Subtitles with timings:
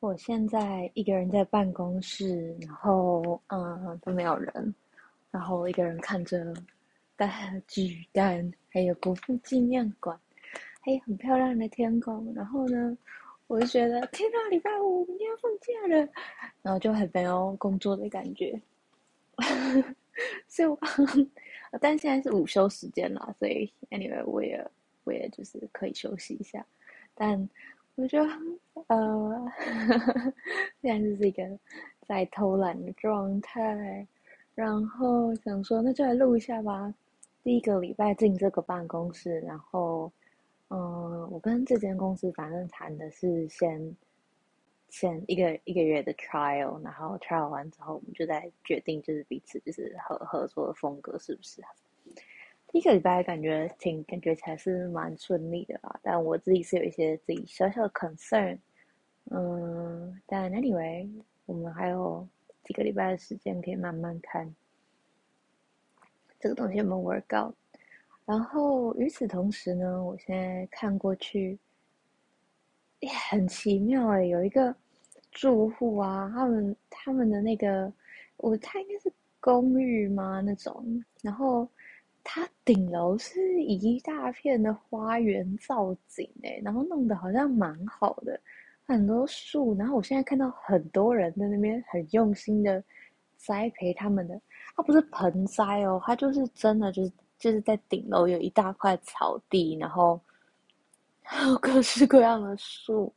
[0.00, 4.74] 我现在一个人在办公室，然后嗯都没有人，
[5.30, 6.54] 然后一个人看着
[7.16, 7.28] 大
[7.66, 10.18] 巨蛋，还有国父纪念馆，
[10.80, 12.96] 还有很漂亮的天空，然后呢，
[13.46, 16.08] 我就觉得天哪，礼拜五明天要放假了，
[16.62, 18.60] 然后就很没有工作的感觉。
[20.46, 20.78] 所以我，
[21.80, 24.64] 但现在是午休时间了，所以 anyway 我也
[25.04, 26.64] 我也就是可以休息一下。
[27.14, 27.48] 但
[27.96, 28.28] 我觉得，
[28.88, 29.52] 呃，
[30.80, 31.42] 现在就是一个
[32.06, 34.06] 在偷懒的状态，
[34.54, 36.94] 然后想说那就来录一下吧。
[37.42, 40.12] 第一个礼拜进这个办公室，然后，
[40.68, 43.96] 嗯、我跟这间公司反正谈的是先。
[44.88, 51.60] 先一个一个月的 trial，然后 trial 完之后，我们就在决定就是彼此就是合合作的风格是不是？
[52.68, 58.58] 第一个礼拜感觉挺感觉起来是蛮顺利的啦，但我自己是有一些自己小小的 concern，
[59.30, 61.08] 嗯，但 anyway，
[61.46, 62.26] 我们还有
[62.64, 64.54] 几个礼拜的时间可以慢慢看
[66.38, 67.54] 这个东西有没有 work out。
[68.24, 71.58] 然后与此同时呢，我现在看过去。
[73.00, 74.74] 也很奇妙哎，有一个
[75.30, 77.92] 住户啊，他们他们的那个，
[78.38, 80.40] 我猜应该是公寓吗？
[80.40, 81.68] 那种，然后
[82.28, 88.40] 它顶楼是一大片的花园造景哎，然后弄得好像蛮好的，
[88.84, 92.82] 很多树，然后我现在看到很多人在那边很用心的
[93.36, 94.40] 栽培他们的，
[94.74, 100.20] 它不是盆栽哦，它就是真的就是就是在顶楼有一大块草地，然后。
[101.28, 103.12] 还有各式各样的树，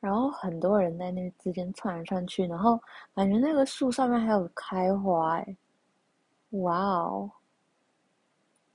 [0.00, 2.80] 然后很多人在那之间窜来窜去，然后
[3.14, 5.56] 感觉那个树上面还有开花，哎，
[6.52, 7.30] 哇哦！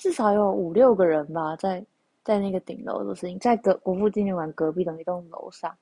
[0.03, 1.81] 至少有五六个人吧，在
[2.25, 5.73] 在那个顶楼的事情，在隔国父纪念馆隔壁的一栋楼上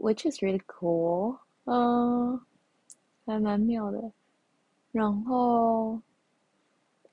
[0.00, 2.40] ，which is really cool，嗯，
[3.24, 4.10] 还蛮妙的，
[4.90, 6.00] 然后。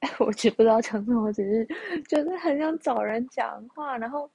[0.20, 1.66] 我其实不知道讲什么，我只是
[2.10, 3.96] 觉得很想找人讲话。
[3.98, 4.30] 然后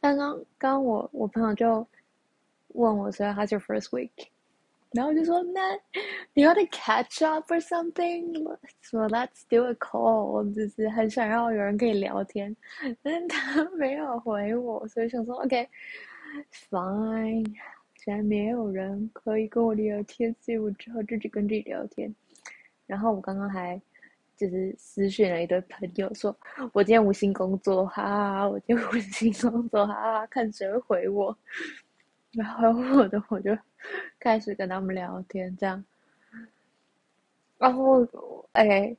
[0.00, 1.84] 刚刚刚我我朋友就
[2.74, 4.28] 问我说：“How's your first week？”
[4.92, 5.78] 然后就说：“那
[6.34, 8.32] 你要的 catch up or something？”
[8.80, 12.56] 说 “Let's do a call。”我只是很想要有人可以聊天，
[13.02, 15.66] 但 他没有回我，所以想说：“OK，fine。”
[17.96, 22.14] 现在没有人可以跟我聊天，所以我只好自己跟自己聊天。
[22.86, 23.80] 然后我刚刚还。
[24.38, 26.32] 就是私讯了一堆朋友，说
[26.72, 31.36] 我今天无心工作，哈哈，我今天无心工作，哈哈，看谁会回我。
[32.32, 33.56] 然后我的我就
[34.18, 35.84] 开始跟他们聊天，这样。
[37.56, 38.06] 然后，
[38.52, 38.96] 哎，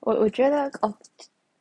[0.00, 0.92] 我我觉得哦，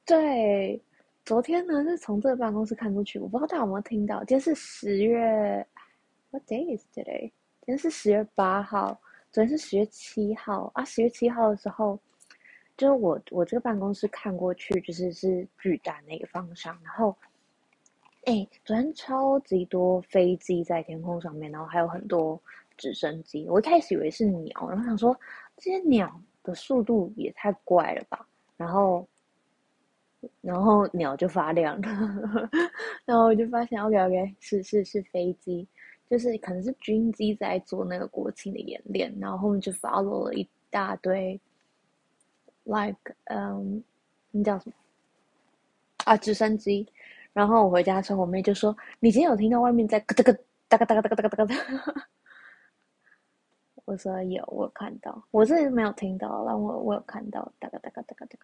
[0.06, 0.82] 对，
[1.26, 5.66] 昨天呢是从这个办公室看出去，我不知道大家有没有听到，今天是十月
[6.32, 7.22] ，What day is today？
[7.62, 9.00] 今天是十月八号，
[9.32, 12.00] 昨天是十月七号啊，十月七号的时候。
[12.78, 16.74] 就是我，我这个办公室看过去，就是是巨大那个方向。
[16.82, 17.14] 然后，
[18.66, 22.40] 昨天超级多飞机在天空上面，然后还有很多
[22.78, 23.48] 直升机。
[23.50, 25.18] 我一开始以为是鸟，然后想说
[25.58, 28.28] 这些鸟的速度也太怪了吧。
[28.58, 29.08] 然后，
[30.42, 32.50] 然后鸟就发亮了，
[33.06, 35.68] 然后我就发现，OK OK，是是是飞机，
[36.10, 39.14] 就是可能是军机在做那个国庆的演练。
[39.20, 41.40] 然后后面就 follow 了一大堆。
[42.66, 43.84] like，嗯，
[44.30, 44.76] 那叫什么？
[46.06, 46.88] 啊，直升机。
[47.40, 51.56] 然后我回家的时候，我妹就说：“你今天有听到外面在咯哒咯哒咯哒咯哒咯哒咯哒？”
[53.86, 55.24] 我说有，我看到。
[55.32, 58.38] 我是没有听到，但我我有看到哒咯哒咯哒咯哒。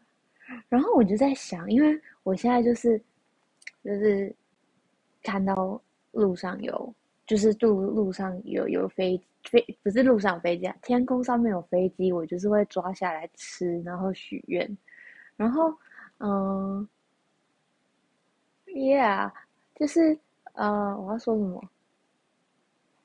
[0.70, 2.98] 然后我就在想，因为我现在就是
[3.84, 4.34] 就是
[5.24, 5.82] 看到
[6.14, 6.96] 路上有，
[7.28, 9.22] 就是路路上有有飞。
[9.44, 14.78] 飞不是路上有飞机啊，天空上面有飞机，我就是会抓下来吃，然后许愿，
[15.36, 15.72] 然后
[16.18, 16.88] 嗯
[18.76, 19.32] ，yeah，
[19.76, 20.18] 就是
[20.54, 21.70] 呃，我要说什么？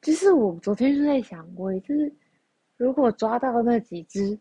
[0.02, 2.12] 就是我昨天就在想过，就是
[2.76, 4.38] 如果抓到那几只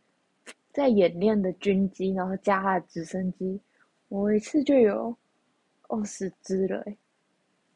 [0.72, 3.60] 在演练的军机，然后加它的直升机，
[4.08, 5.16] 我一次就有
[5.90, 6.98] 二十只了，欸，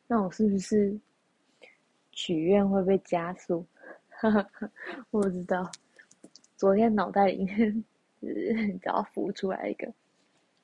[0.08, 0.98] 那我是不是
[2.12, 3.66] 许愿会被加速？
[5.12, 5.70] 我 不知道，
[6.56, 7.84] 昨天脑袋里面
[8.22, 9.92] 只要浮出来一个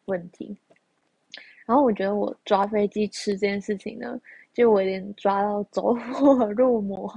[0.05, 0.57] 问题，
[1.69, 4.19] 然后我觉得我抓飞机吃这件事情呢，
[4.51, 7.07] 就我有点抓到走火入魔。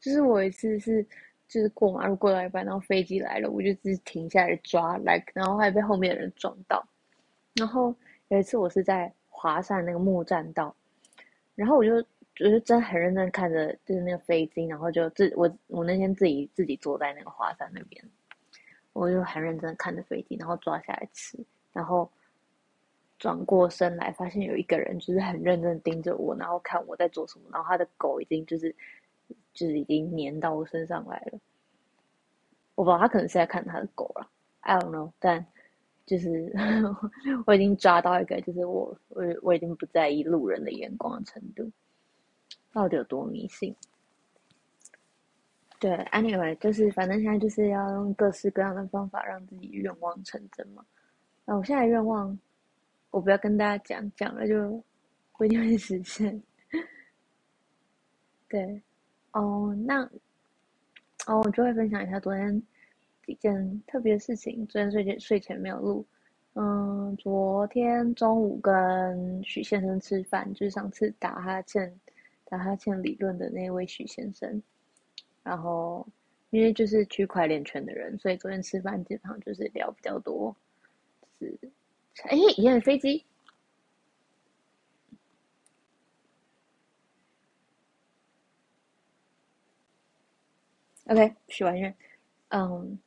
[0.00, 1.00] 就是我一次是
[1.46, 6.84] 就是过马路过到一半，然后飞机来了，我就自己停下来抓来，然后还被后面的人撞到。
[7.54, 7.94] 然后
[8.26, 10.74] 有一次我是在华山那个木栈道，
[11.54, 18.04] 然后我就我就真的很认真看着，就是那个飞机，然后就自我我那天自己自己坐在那个华山那边，
[18.92, 21.38] 我就很认真看着飞机，然后抓下来吃，
[21.72, 22.10] 然后
[23.20, 28.74] 转过身来，发现有一个人就是很认真盯着我，然后看我在做什么，然后他的狗已经就是
[29.54, 31.38] 就是已经黏到我身上来了，
[32.74, 34.28] 我不知道他可能是在看他的狗了
[34.62, 35.46] ，I don't know，但。
[36.06, 36.52] 就是
[37.46, 41.70] 我已经抓到一个，就是我我我已经不在意路人的眼光的程度，
[42.72, 43.72] 到底有多迷信？
[45.78, 50.84] 对，anyway，就是反正现在就是要用各式各样的方法让自己愿望成真嘛。
[51.44, 52.36] 那我现在愿望，
[53.10, 54.82] 我不要跟大家讲，讲了就
[55.36, 56.42] 不一定会实现。
[58.48, 58.80] 对，
[59.32, 60.02] 哦，那
[61.26, 62.62] 哦，我就会分享一下昨天。
[63.26, 66.04] 几件特别的事情，昨天睡前睡前没有录。
[66.54, 71.94] 嗯，昨天中午跟许先生吃饭，就是上次打哈欠、
[72.46, 74.60] 打哈欠理论的那位许先生。
[75.44, 76.04] 然后，
[76.48, 80.56] 因为就是区块链圈的人，所以昨天吃饭基本上就是聊比较多。
[81.38, 81.56] 是，
[82.24, 83.24] 哎，一辆飞机。
[91.06, 91.94] OK，许完愿。
[92.48, 92.98] 嗯。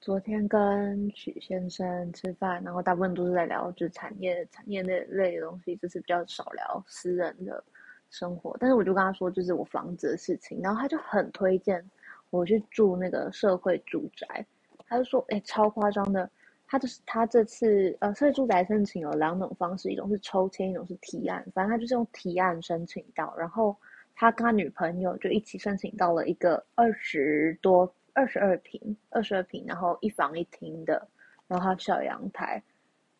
[0.00, 7.62] 昨天跟许先生吃饭，然后大部分都是在聊就是产业、产业那类的东西，就是比较少聊私人的
[8.08, 8.56] 生活。
[8.60, 11.84] 但是我就跟他说，就是我房子的事情，然后他就很推荐
[12.30, 14.46] 我去住那个社会住宅。
[14.86, 16.30] 他就说，哎，超夸张的。
[16.66, 21.44] 他就是他这次呃，社会住宅申请有两种方式，一种是抽签，一种是提案。
[21.54, 23.76] 反正他就是用提案申请到，然后
[24.14, 27.92] 他跟他女朋友就一起申请到了一个二十多。
[28.18, 31.06] 二十二平，二十二平，然后一房一厅的，
[31.46, 32.62] 然后还有小阳台，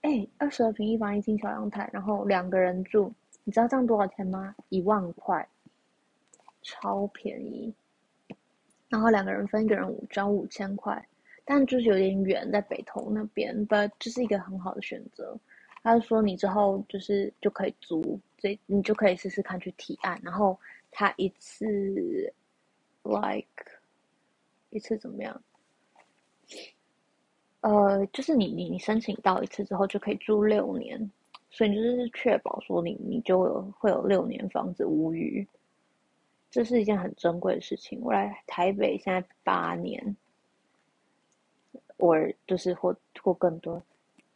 [0.00, 3.12] 哎，二十二平一房一厅小阳台，然后两个人住，
[3.44, 4.54] 你知道这样多少钱吗？
[4.70, 5.46] 一万块，
[6.62, 7.74] 超便宜。
[8.88, 11.06] 然后两个人分一个人五张五千块，
[11.46, 15.34] 但就是有点远，在北投那边，but 就是一个很好的选择。
[15.82, 20.58] 他就说你之后就是就可以租，这你就可以试试看去提案，然后
[20.90, 21.64] 他一次
[23.04, 23.46] ，like。
[24.70, 25.42] 一次怎么样？
[27.60, 31.10] 呃，就是你你你申请到一次之后就可以住六年，
[31.50, 35.46] 所以你就是确保说你你就有会有六年房子无虞，
[36.50, 38.00] 这是一件很珍贵的事情。
[38.02, 40.16] 我来台北现在八年，
[41.96, 42.16] 我
[42.46, 43.82] 就是或或更多，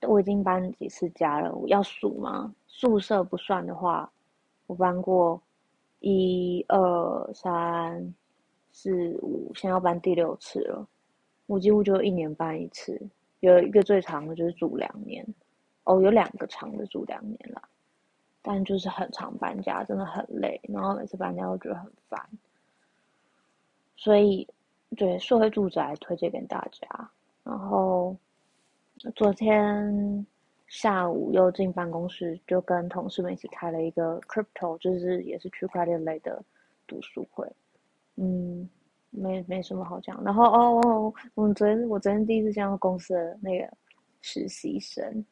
[0.02, 1.54] 我已经搬几次家了。
[1.54, 2.54] 我要数吗？
[2.66, 4.10] 宿舍不算的话，
[4.66, 5.40] 我搬过
[6.00, 8.14] 一二三。
[8.72, 10.86] 四五，现在要搬第六次了。
[11.46, 12.96] 我几乎就一年搬一次，
[13.40, 15.26] 有一个最长的就是住两年，
[15.82, 17.60] 哦，有两个长的住两年了。
[18.40, 22.24] 但就是很常搬家，真的很累，然后每次搬家都觉得很烦。
[23.96, 24.46] 所以，
[24.96, 27.10] 对，社会住宅推荐给大家。
[27.42, 28.16] 然后
[29.14, 30.26] 昨天
[30.68, 36.42] 下午又进办公室，就跟同事们一起开了一个 crypto，就是也是区块链类的
[36.86, 37.50] 读书会。
[38.16, 38.68] 嗯，
[39.10, 40.22] 没没什么好讲。
[40.22, 43.68] 然后哦哦，我们昨天我昨天第一次见到公司的那个
[44.20, 45.24] 实习生，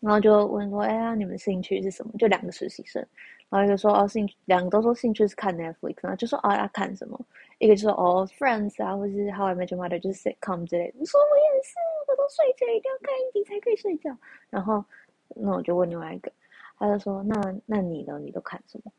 [0.00, 3.06] 然后就问说：“哎呀，你们兴趣是什么？”就两个实习生，
[3.52, 7.20] 然后一个说：“哦，兴趣两个都说兴趣是看 Netflix，然后就说哦要看什么？
[7.58, 10.94] 一个就说哦 Friends 啊，或是 How I Met Your Mother，就是 sitcom 之类的。
[11.00, 11.74] 我说我也是，
[12.08, 14.16] 我都睡前一定要看一集才可以睡觉。
[14.48, 14.82] 然后
[15.36, 16.32] 那我就问另外一个，
[16.78, 17.34] 他就说：那
[17.66, 18.18] 那你呢？
[18.18, 18.90] 你都看什么？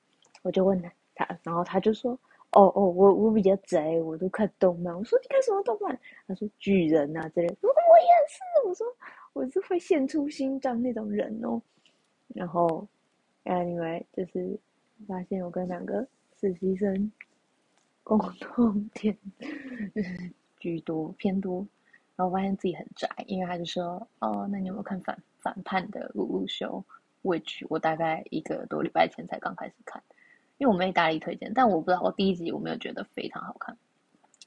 [0.44, 2.18] 我就问他，他然后他就说。
[2.56, 4.96] 哦哦，我我比较宅，我都看动漫。
[4.96, 6.00] 我说你看什么动漫？
[6.28, 7.48] 他说巨人啊之类。
[7.48, 8.86] 我说我也是，我说
[9.34, 11.60] 我是会献出心脏那种人哦。
[12.28, 12.88] 然后
[13.46, 14.60] ，anyway，就是
[15.08, 16.08] 发现我跟两个
[16.40, 17.12] 实习生
[18.04, 19.18] 共同点
[20.60, 21.68] 居多偏多，
[22.16, 26.84] 然后发现自己很宅，因为他就说哦，那你有没有看反反叛的鲁鲁修
[27.24, 30.02] ？which 我大概一个多礼拜前才刚开始看。
[30.60, 33.76] 因为我没大力推荐，但我不知道我第一集我没有觉得非常好看，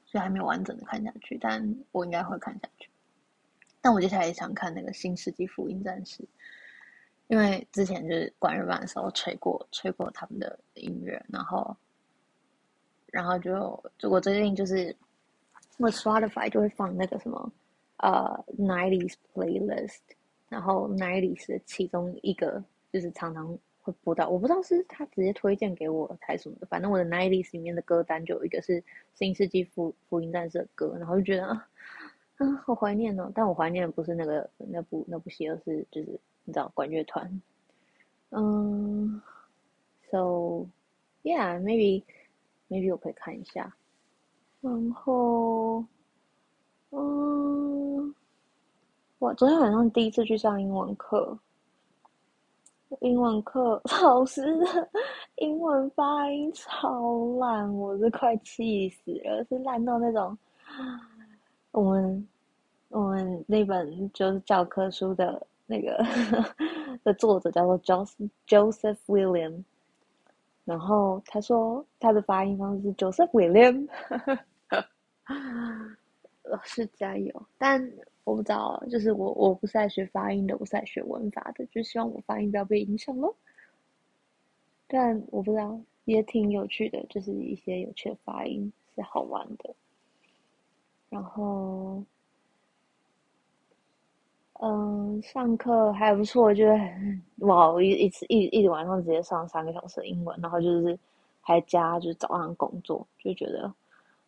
[0.05, 1.37] 所以还没有完整的看下去。
[1.37, 2.89] 但我应该会看下去。
[3.81, 6.23] 但我接下来也想看那个《新世纪福音战士》，
[7.27, 11.75] 因为之前就是管乐班的时候吹过吹过他们的音乐，然后
[13.11, 14.95] 然后就就我最近就是
[15.77, 17.51] 我 Spotify 就会放那个什么
[17.97, 19.99] 呃 Nineties Playlist，
[20.49, 23.57] 然后 Nineties 的其中一个就是常常。
[23.87, 28.81] 会播到，我不知道是他直接推荐给我还是什么的，反正我的 nineties 里面的歌单就有一个是
[29.13, 31.69] 《新世纪福福音战士》的歌，然后就觉得啊，
[32.35, 33.31] 啊好怀念哦。
[33.33, 37.41] 但我怀念的不是那个那部那部戏，而是就是你知道管乐团。
[38.29, 39.21] 嗯
[40.09, 40.65] ，So
[41.23, 42.03] yeah, maybe
[42.69, 43.75] maybe 我可以看一下。
[44.61, 45.83] 然后，
[46.91, 48.15] 嗯，
[49.19, 51.37] 我昨天晚上第一次去上英文课。
[53.01, 54.89] 英文课 老师的
[55.35, 60.37] 英文发音超烂，我是快气死了，是烂到那种。
[61.71, 62.27] 我们
[62.87, 66.03] 我们那本就是教科书的那个
[67.03, 69.63] 的作者叫做 Joseph Joseph William，
[70.65, 73.87] 然后他说他的发音方式是 Joseph William，
[76.43, 77.45] 老师加油！
[77.57, 77.91] 但
[78.23, 83.35] 我不知道，就是我我不是在学发音的，我是在学文法的，就希望我发音不要被影响咯。
[84.87, 89.75] 但我不知道，也挺有趣的，就是一些有趣的发音是好玩的。
[91.09, 92.03] 然后，
[94.59, 96.77] 嗯，上课还不错，我觉得
[97.45, 100.97] 哇，我一一次一一晚上直接上三个小时的英文，然后就是
[101.41, 103.73] 还加就是早上工作，就觉得。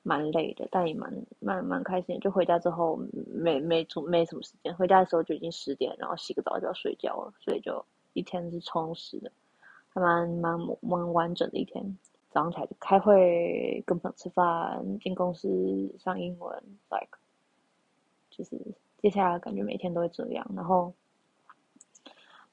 [0.02, 2.18] 蛮累的，但也蛮蛮蛮开心。
[2.22, 2.96] 就回家之后
[3.28, 9.30] 没没没没什么时间，回家的时候就已经十点，然后洗个澡就要睡觉了，所以就一天是充实的，
[9.90, 11.84] 还蛮蛮蛮完整的一天。
[12.32, 17.20] 早上起来就开会，跟朋友吃饭，进公司上英文，like，
[18.32, 18.58] 就是
[19.02, 20.46] 接下来感觉每天都会这样。
[20.56, 20.94] 然后，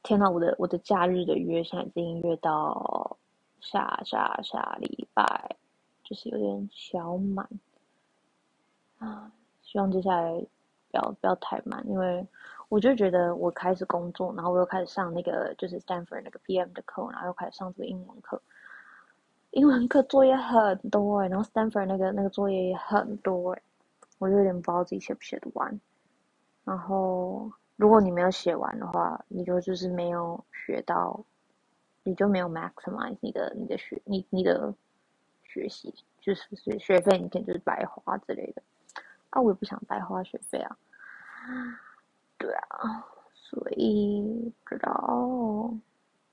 [0.03, 3.17] 天呐，我的我的假日的约现在已经约到
[3.61, 5.57] 下下下礼拜。
[6.09, 7.45] 就是有点小满
[8.99, 10.31] 啊，希望接下来
[10.89, 12.25] 不要不要太满，因为
[12.69, 18.41] 我就觉得我开始工作，然后我又开始上那个就是 Stanford 那个 PM 的课，然后又开始上这个英文课，
[19.51, 23.63] 英文课作业很多欸，然后 Stanford 那个那个作业也很多欸，
[24.19, 25.81] 我就有点不知道自己写不写得完。
[26.67, 31.25] 然后如果你没有写完的话，你就就是没有学到，
[32.03, 34.75] 你就没有 maximize 你的你的学你你的。
[35.49, 38.63] 学习就是学学费，你肯定就是白花之类的
[39.31, 39.41] 啊！
[39.41, 40.77] 我也不想白花学费啊。
[42.37, 45.73] 对啊，所以不知道。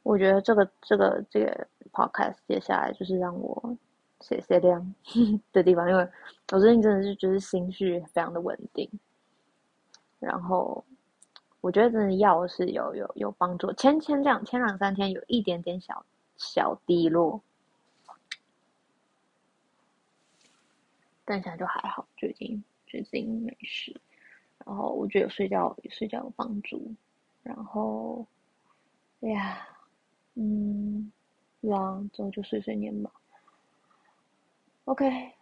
[0.01, 3.77] 我觉得这个这个这个 podcast 接下来就是让我
[4.19, 4.93] 写写量
[5.53, 6.05] 的地方，因为
[6.51, 8.89] 我最近真的是就是心绪非常的稳定。
[10.23, 10.83] 然后
[11.61, 16.05] 我觉得真的药是有有有帮助，前前两前两三天有一点点小
[16.37, 17.41] 小低落。
[21.25, 23.95] 但现在就还好，就已经就已经没事。
[24.65, 26.93] 然后我觉得有睡觉睡觉有帮助。
[27.43, 28.25] 然后，
[29.21, 29.67] 哎呀，
[30.35, 31.11] 嗯，
[31.61, 33.11] 然后之后就碎碎念吧。
[34.85, 35.33] OK，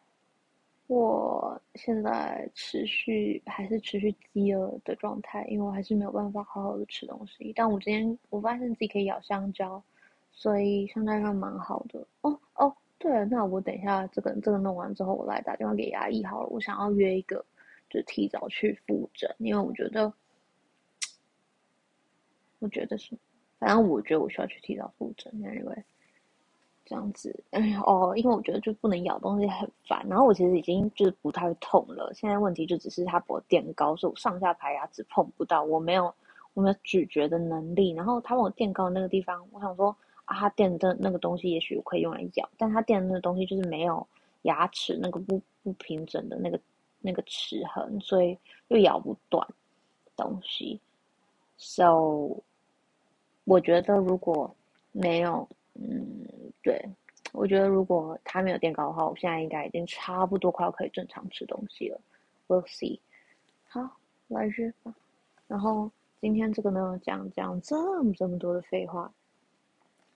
[0.93, 7.53] 我现在持续还是持续饥饿的状态，因为我还是没有办法好好的吃东西。
[7.55, 9.81] 但我今天我发现自己可以咬香蕉，
[10.33, 12.05] 所以香蕉应该蛮好的。
[12.21, 12.75] 哦哦。
[12.98, 16.48] 对了，那我等一下这个这个弄完之后，我来打电话给牙医好了。
[16.50, 17.43] 我想要约一个，
[17.89, 20.13] 就提早去复诊，因为我觉得，
[22.60, 23.17] 我觉得是，
[23.57, 25.83] 反正我觉得我需要去提早复诊，因为
[26.91, 30.05] 这样子，哎哦，因为我觉得就不能咬东西很烦。
[30.10, 36.13] 然后我其实已经就是不太痛了，现在问题就只是它把我垫高，所以我上下排牙齿碰不到，我没有
[36.53, 37.91] 我没有咀嚼的能力。
[37.91, 39.95] 然后他把我垫高的那个地方，我想说。
[40.25, 44.07] 啊，他垫的那个东西，也许我可以用来咬，但他垫的那个东西就是没有
[44.43, 46.57] 牙齿那个不不平整的那个
[47.01, 48.38] 那个齿痕，所以
[48.69, 49.45] 又咬不断
[50.15, 50.79] 东西。
[51.57, 52.38] So，
[53.43, 54.55] 我觉得如果
[54.93, 56.25] 没有，嗯，
[56.63, 56.83] 对，
[57.33, 61.99] 我觉得如果他没有垫高的话，我现在应该已经差不多快要可以正常吃东西了。
[62.47, 62.99] We'll see。
[63.67, 64.93] 好，来日吧。
[65.47, 65.89] 然后
[66.19, 69.11] 今天这个呢，讲讲这么这么多的废话。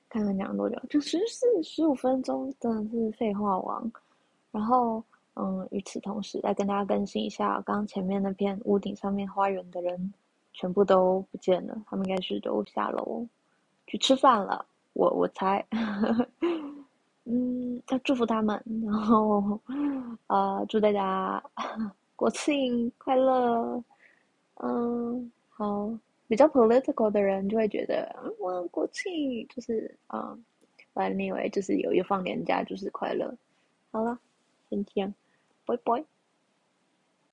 [0.07, 3.91] 看看讲多久，就十四十五分钟，真的是废话王。
[4.51, 10.13] 然后，嗯，与此同时，再跟大家更新一下，刚刚前面那片屋顶上面花园的人
[10.53, 13.27] 全部都不见了，他们应该是都下楼
[13.87, 14.65] 去吃饭了。
[14.95, 15.63] 我我猜，
[17.25, 19.59] 嗯，要祝福他们，然后，
[20.27, 21.43] 呃，祝大家
[22.15, 23.83] 国庆快乐，
[24.55, 25.91] 嗯，好。
[26.27, 30.35] 比较 political 的人就会觉得，哇，国庆就是啊，
[30.91, 33.31] 反正 anyway 就是有一放年假就是快乐。
[33.91, 34.17] 好了，
[34.67, 35.13] 先这样，
[35.67, 36.03] 拜拜。